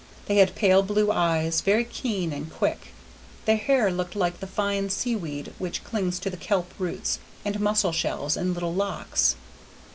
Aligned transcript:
They 0.25 0.37
had 0.37 0.55
pale 0.55 0.81
blue 0.81 1.11
eyes, 1.11 1.61
very 1.61 1.83
keen 1.83 2.33
and 2.33 2.51
quick; 2.51 2.87
their 3.45 3.55
hair 3.57 3.91
looked 3.91 4.15
like 4.15 4.39
the 4.39 4.47
fine 4.47 4.89
sea 4.89 5.15
weed 5.15 5.53
which 5.59 5.83
clings 5.83 6.17
to 6.21 6.31
the 6.31 6.37
kelp 6.37 6.73
roots 6.79 7.19
and 7.45 7.59
mussel 7.59 7.91
shells 7.91 8.35
in 8.35 8.55
little 8.55 8.73
locks. 8.73 9.35